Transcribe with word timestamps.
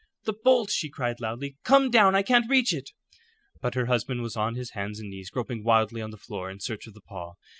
"The 0.23 0.33
bolt," 0.33 0.71
she 0.71 0.89
cried, 0.89 1.19
loudly. 1.19 1.57
"Come 1.63 1.91
down. 1.91 2.15
I 2.15 2.23
can't 2.23 2.49
reach 2.49 2.73
it." 2.73 2.89
But 3.61 3.75
her 3.75 3.85
husband 3.85 4.23
was 4.23 4.35
on 4.35 4.55
his 4.55 4.71
hands 4.71 4.99
and 4.99 5.11
knees 5.11 5.29
groping 5.29 5.63
wildly 5.63 6.01
on 6.01 6.09
the 6.09 6.17
floor 6.17 6.49
in 6.49 6.59
search 6.59 6.87
of 6.87 6.95
the 6.95 7.01
paw. 7.01 7.33